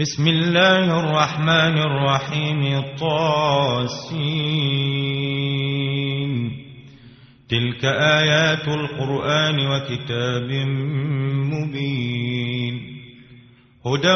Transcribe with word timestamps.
بسم 0.00 0.28
الله 0.28 1.00
الرحمن 1.00 1.78
الرحيم 1.78 2.80
طاسين 2.96 4.22
تلك 7.48 7.84
آيات 7.84 8.68
القرآن 8.68 9.66
وكتاب 9.66 10.50
مبين. 11.52 12.74
هدى 13.86 14.14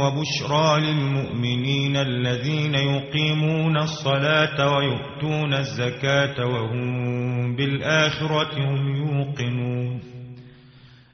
وبشرى 0.00 0.80
للمؤمنين 0.80 1.96
الذين 1.96 2.74
يقيمون 2.74 3.76
الصلاة 3.76 4.76
ويؤتون 4.76 5.54
الزكاة 5.54 6.46
وهم 6.46 7.56
بالآخرة 7.56 8.54
هم 8.58 8.96
يوقنون. 8.96 10.09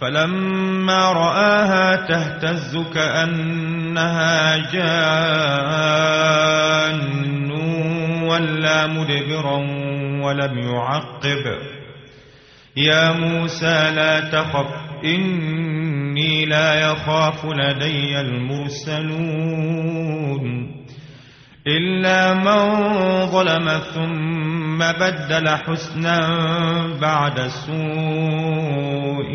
فلما 0.00 1.12
رآها 1.12 1.96
تهتز 1.96 2.76
كأنها 2.94 4.56
جان 4.56 5.04
ولا 8.22 8.86
مدبرا 8.86 9.56
ولم 10.24 10.58
يعقب. 10.58 11.58
يا 12.76 13.12
موسى 13.12 13.90
لا 13.94 14.20
تخف 14.20 14.66
إني 15.04 16.46
لا 16.46 16.74
يخاف 16.74 17.46
لدي 17.46 18.20
المرسلون. 18.20 19.54
إلا 21.66 22.34
من 22.34 22.86
ظلم 23.26 23.80
ثم 23.94 24.78
بدل 24.78 25.48
حسنا 25.48 26.18
بعد 27.00 27.40
سوء 27.40 29.34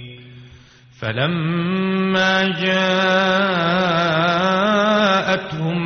فلما 1.01 2.61
جاءتهم 2.61 2.91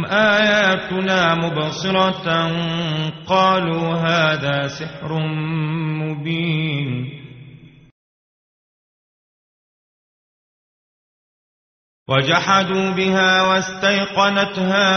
آياتنا 0.05 1.35
مبصرة 1.35 2.51
قالوا 3.27 3.95
هذا 3.95 4.67
سحر 4.67 5.19
مبين. 6.03 7.15
وجحدوا 12.09 12.91
بها 12.91 13.41
واستيقنتها 13.41 14.91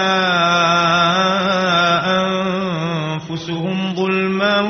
أنفسهم 2.21 3.95
ظلما 3.95 4.61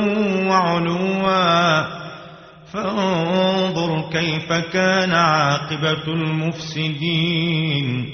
وعلوا 0.51 1.09
فانظر 2.73 4.11
كيف 4.13 4.53
كان 4.53 5.13
عاقبة 5.13 6.09
المفسدين. 6.09 8.07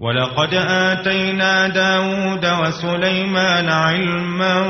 ولقد 0.00 0.54
آتينا 0.54 1.68
داود 1.68 2.46
وسليمان 2.46 3.68
علما 3.68 4.60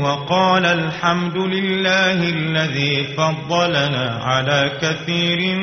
وقال 0.00 0.66
الحمد 0.66 1.36
لله 1.36 2.28
الذي 2.28 3.04
فضلنا 3.04 4.20
على 4.22 4.72
كثير 4.80 5.56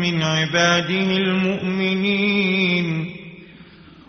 من 0.00 0.22
عباده 0.22 1.16
المؤمنين. 1.16 3.15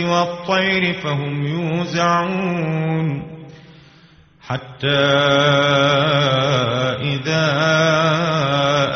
والطير 0.00 0.92
فهم 0.92 1.46
يوزعون 1.46 3.22
حتى 4.46 5.02
إذا 7.02 7.46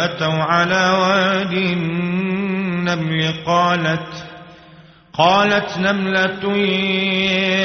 أتوا 0.05 0.43
على 0.43 0.91
واد 0.91 1.53
النمل 1.53 3.35
قالت 3.47 4.25
قالت 5.12 5.79
نملة 5.79 6.56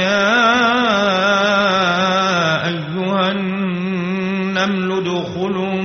يا 0.01 0.31
أيها 2.67 3.31
النمل 3.31 4.91
ادخلوا 4.91 5.80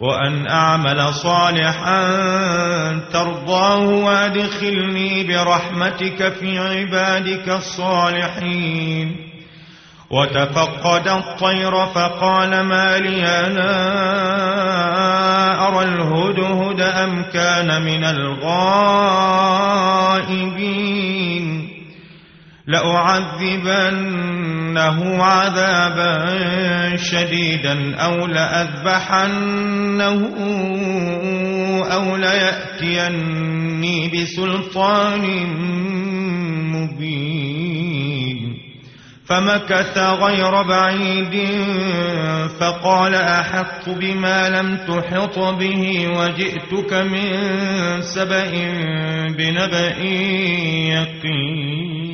وأن 0.00 0.46
أعمل 0.46 1.14
صالحا 1.14 2.10
ترضاه 3.12 3.78
وأدخلني 3.78 5.24
برحمتك 5.24 6.32
في 6.32 6.58
عبادك 6.58 7.48
الصالحين. 7.48 9.16
وتفقد 10.10 11.08
الطير 11.08 11.86
فقال 11.86 12.60
ما 12.60 12.98
لي 12.98 13.22
لا 13.54 13.74
أرى 15.68 15.84
الهدهد 15.84 16.80
أم 16.80 17.22
كان 17.32 17.82
من 17.82 18.04
الغائبين. 18.04 18.54
لأعذبنه 22.66 24.18
عذابا 25.22 26.26
شديدا 26.96 27.96
أو 27.96 28.26
لأذبحنه 28.26 30.30
أو 31.92 32.16
ليأتيني 32.16 34.08
بسلطان 34.08 35.46
مبين. 36.72 38.54
فمكث 39.26 39.98
غير 39.98 40.62
بعيد 40.62 41.48
فقال 42.60 43.14
أحط 43.14 43.88
بما 43.88 44.50
لم 44.50 44.76
تحط 44.76 45.38
به 45.38 46.08
وجئتك 46.08 46.92
من 46.92 47.30
سبأ 48.00 48.50
بنبأ 49.38 49.98
يقين. 50.92 52.13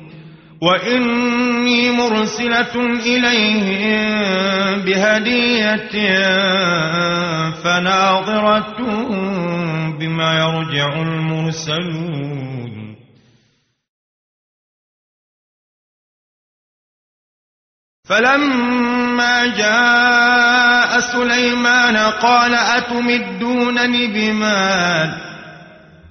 وإني 0.61 1.91
مرسلة 1.91 2.75
إليهم 3.01 4.81
بهدية 4.85 5.93
فناظرة 7.51 8.77
بما 9.99 10.33
يرجع 10.39 11.01
المرسلون. 11.01 12.71
فلما 18.05 19.57
جاء 19.57 20.99
سليمان 20.99 21.97
قال 21.97 22.55
أتمدونني 22.55 24.07
بمال؟ 24.07 25.30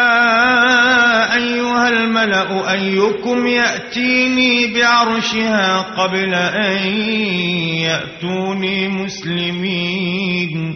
أيها 1.35 1.89
الملأ 1.89 2.71
أيكم 2.71 3.47
يأتيني 3.47 4.73
بعرشها 4.73 5.81
قبل 5.81 6.33
أن 6.33 6.87
يأتوني 7.81 8.87
مسلمين؟ 8.87 10.75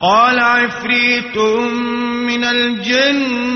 قال 0.00 0.38
عفريت 0.38 1.38
من 2.28 2.44
الجن 2.44 3.55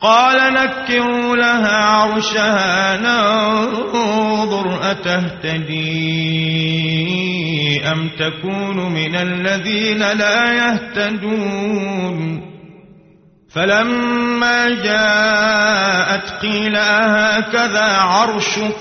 قال 0.00 0.54
نكروا 0.54 1.36
لها 1.36 1.84
عرشها 1.84 2.96
ننظر 2.96 4.90
أتهتدي 4.90 5.88
أم 7.92 8.08
تكون 8.08 8.92
من 8.92 9.16
الذين 9.16 9.98
لا 9.98 10.52
يهتدون 10.52 12.48
فلما 13.54 14.68
جاءت 14.68 16.30
قيل 16.42 16.76
أهكذا 16.76 17.96
عرشك 17.96 18.76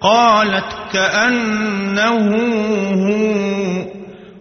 قالت 0.00 0.74
كأنه 0.92 2.36
هو 2.92 4.01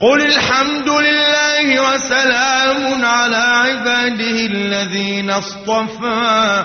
قل 0.00 0.22
الحمد 0.22 0.88
لله 0.88 1.82
وسلام 1.82 3.04
على 3.04 3.36
عباده 3.36 4.46
الذين 4.46 5.30
اصطفى 5.30 6.64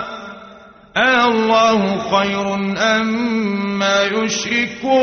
الله 0.96 1.98
خير 2.10 2.54
أم 2.78 3.78
ما 3.78 4.02
يشركون 4.02 4.94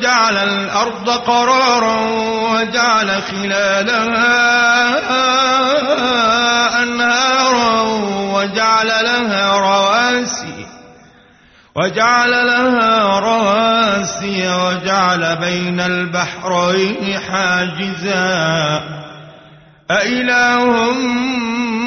جعل 0.00 0.36
الأرض 0.36 1.10
قرارا 1.10 2.00
وجعل 2.52 3.22
خلالها 3.22 4.60
وجعل 8.34 8.86
لها 8.86 9.58
رواسي 9.58 10.66
وجعل 11.76 12.30
لها 12.30 13.18
رواسي 13.20 14.48
وجعل 14.48 15.36
بين 15.36 15.80
البحرين 15.80 17.18
حاجزا. 17.18 18.80
أإله 19.90 20.92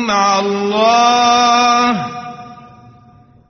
مع 0.08 0.40
الله؟ 0.40 2.23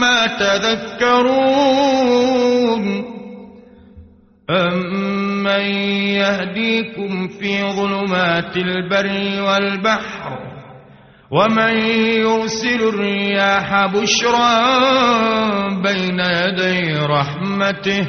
ما 0.00 0.26
تذكرون 0.26 1.84
أمن 4.50 5.60
يهديكم 6.20 7.28
في 7.28 7.62
ظلمات 7.62 8.56
البر 8.56 9.42
والبحر 9.42 10.38
ومن 11.30 11.76
يرسل 12.20 12.88
الرياح 12.88 13.86
بشرا 13.86 14.58
بين 15.82 16.20
يدي 16.20 16.96
رحمته 16.98 18.06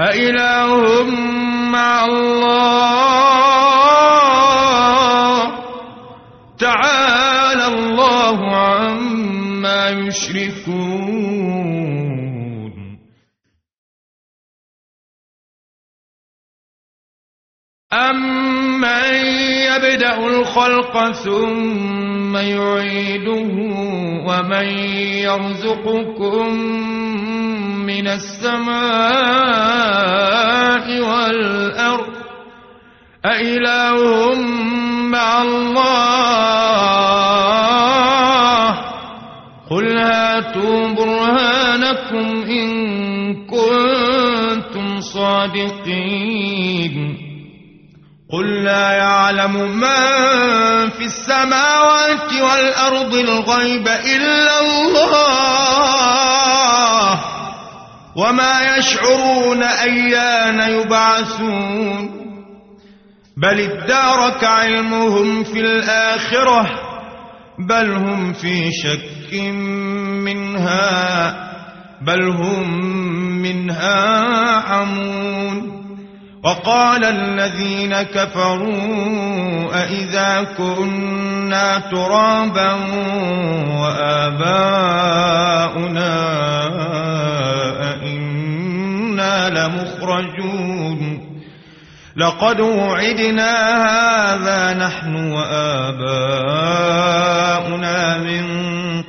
أإله 0.00 1.04
مع 1.72 2.04
الله 2.04 3.67
يشركون. 10.08 11.68
أمن 17.92 19.14
يبدأ 19.68 20.26
الخلق 20.26 21.12
ثم 21.12 22.36
يعيده 22.36 23.52
ومن 24.28 24.68
يرزقكم 25.24 26.54
من 27.86 28.06
السماء 28.08 28.76
والأرض؟ 31.00 32.14
أإله 33.24 34.34
مع 35.10 35.42
الله؟ 35.42 36.48
هاتوا 40.48 40.88
برهانكم 40.88 42.42
إن 42.42 42.68
كنتم 43.46 45.00
صادقين. 45.00 46.94
قل 48.32 48.64
لا 48.64 48.90
يعلم 48.92 49.52
من 49.52 50.90
في 50.90 51.04
السماوات 51.04 52.32
والأرض 52.32 53.14
الغيب 53.14 53.88
إلا 53.88 54.60
الله 54.60 55.10
وما 58.16 58.76
يشعرون 58.76 59.62
أيان 59.62 60.80
يبعثون. 60.80 62.18
بل 63.36 63.60
ادارك 63.60 64.44
علمهم 64.44 65.44
في 65.44 65.60
الآخرة 65.60 66.88
بل 67.68 67.92
هم 67.92 68.32
في 68.32 68.70
شك 68.72 69.34
منها 70.34 71.48
بل 72.02 72.22
هم 72.22 72.70
منها 73.42 74.16
عمون 74.68 75.78
وقال 76.44 77.04
الذين 77.04 78.02
كفروا 78.02 79.82
أئذا 79.82 80.46
كنا 80.58 81.78
ترابا 81.78 82.72
وآباؤنا 83.80 84.98
أئنا 87.92 89.48
لمخرجون 89.50 91.28
لقد 92.16 92.60
وعدنا 92.60 93.52
هذا 93.84 94.74
نحن 94.74 95.32
وآباؤنا 95.32 96.28
من 98.18 98.44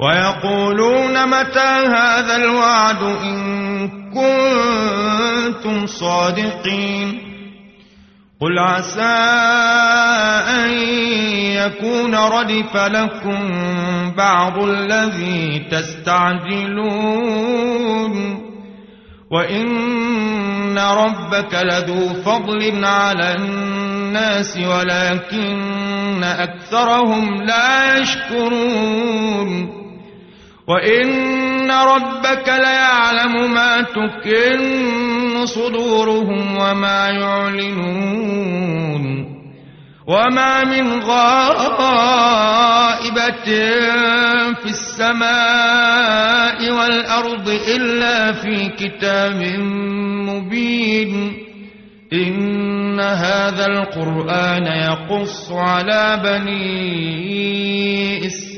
ويقولون 0.00 1.28
متى 1.28 1.86
هذا 1.86 2.36
الوعد 2.36 3.02
إن 3.02 3.88
كنتم 4.14 5.86
صادقين 5.86 7.20
قل 8.40 8.58
عسى 8.58 9.02
أن 10.50 10.70
يكون 11.54 12.14
ردف 12.14 12.76
لكم 12.76 13.40
بعض 14.16 14.58
الذي 14.58 15.66
تستعجلون 15.70 17.14
وإن 19.30 20.78
ربك 20.78 21.54
لذو 21.54 22.14
فضل 22.22 22.84
على 22.84 23.34
الناس 23.34 24.56
ولكن 24.56 26.24
أكثرهم 26.24 27.42
لا 27.42 27.98
يشكرون 27.98 29.83
وإن 30.68 31.70
ربك 31.70 32.48
ليعلم 32.48 33.54
ما 33.54 33.82
تكن 33.82 35.46
صدورهم 35.46 36.56
وما 36.56 37.10
يعلنون 37.10 39.04
وما 40.06 40.64
من 40.64 41.00
غائبة 41.02 42.24
في 44.54 44.66
السماء 44.66 46.70
والأرض 46.70 47.48
إلا 47.48 48.32
في 48.32 48.68
كتاب 48.68 49.42
مبين 50.28 51.32
إن 52.12 53.00
هذا 53.00 53.66
القرآن 53.66 54.66
يقص 54.66 55.52
على 55.52 56.20
بني 56.24 58.26
إسرائيل 58.26 58.53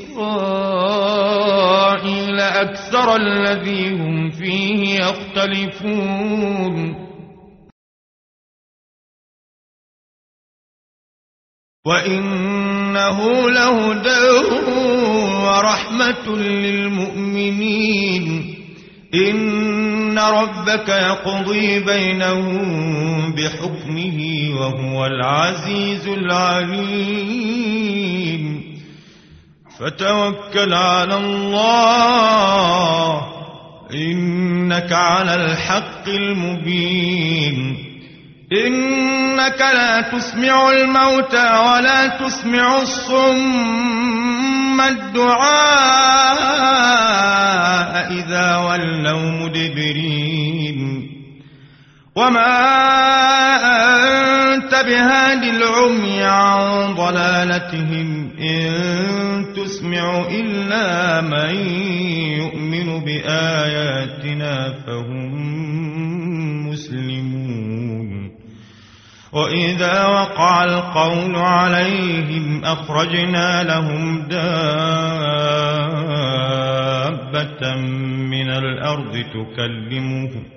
أكثر 2.39 3.15
الذي 3.15 3.89
هم 3.89 4.29
فيه 4.29 4.99
يختلفون. 4.99 6.95
وإنه 11.85 13.49
لهدى 13.49 14.29
ورحمة 15.45 16.35
للمؤمنين. 16.37 17.77
إن 19.13 20.19
ربك 20.19 20.89
يقضي 20.89 21.79
بينهم 21.79 22.67
بحكمه 23.35 24.49
وهو 24.59 25.05
العزيز 25.05 26.07
العليم. 26.07 27.17
فتوكل 29.79 30.73
على 30.73 31.17
الله. 31.17 33.21
إنك 33.93 34.91
على 34.91 35.35
الحق 35.35 36.07
المبين. 36.07 37.77
إنك 38.65 39.59
لا 39.59 40.01
تسمع 40.01 40.71
الموتى 40.71 41.37
ولا 41.37 42.07
تسمع 42.07 42.81
الصم 42.81 44.81
الدعاء 44.81 45.31
إذا 48.11 48.57
ولوا 48.57 49.31
مدبرين. 49.31 51.09
وما 52.15 52.57
أنت 54.53 54.75
بهاد 54.75 55.43
العمي 55.43 56.23
عن 56.23 56.95
ضلالتهم. 56.95 58.31
إن 58.41 59.46
تسمع 59.67 60.27
إلا 60.31 61.21
من 61.21 61.55
يؤمن 62.39 63.03
بآياتنا 63.03 64.73
فهم 64.87 65.31
مسلمون. 66.69 68.31
وإذا 69.31 70.05
وقع 70.05 70.63
القول 70.63 71.35
عليهم 71.35 72.65
أخرجنا 72.65 73.63
لهم 73.63 74.21
دابة 74.21 74.47
من 78.31 78.49
الأرض 78.49 79.23
تكلمهم 79.35 80.56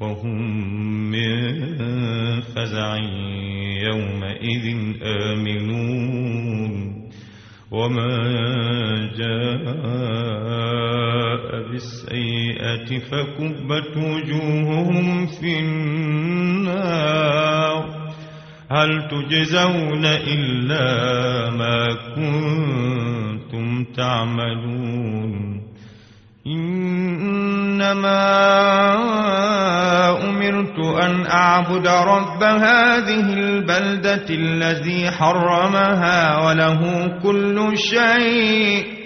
وهم 0.00 1.10
من 1.10 1.60
فزع 2.40 2.96
يومئذ 3.82 4.66
آمنون. 5.02 6.74
وما 7.70 8.16
جاء 9.18 9.68
بالسيئة 11.70 12.98
فكبت 12.98 13.96
وجوههم 13.96 15.26
في 15.26 15.60
النار. 15.60 16.88
هل 18.70 19.08
تجزون 19.08 20.04
إلا 20.04 21.50
ما 21.50 21.94
كنتم 22.16 23.84
تعملون؟ 23.84 25.62
إنما 26.46 28.08
أن 30.98 31.26
أعبد 31.26 31.86
رب 31.86 32.42
هذه 32.42 33.32
البلدة 33.32 34.26
الذي 34.30 35.10
حرمها 35.10 36.46
وله 36.46 37.06
كل 37.22 37.78
شيء. 37.78 38.98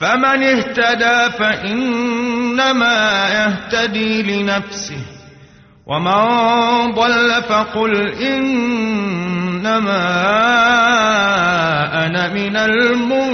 فمن 0.00 0.42
اهتدى 0.42 1.32
فإنما 1.38 2.98
يهتدي 3.30 4.22
لنفسه. 4.22 5.00
ومن 5.86 6.92
ضل 6.94 7.42
فقل 7.42 7.92
إنما 9.66 10.06
أنا 12.06 12.28
من 12.34 12.56
المنذرين 12.56 13.26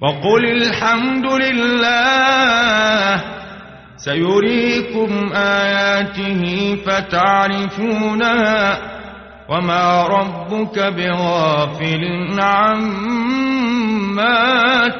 وقل 0.00 0.44
الحمد 0.44 1.26
لله 1.26 3.24
سيريكم 3.96 5.32
آياته 5.34 6.74
فتعرفونها 6.86 8.78
وما 9.48 10.06
ربك 10.06 10.78
بغافل 10.78 12.04
عما 12.40 13.28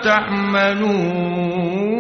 تعملون 0.02 1.97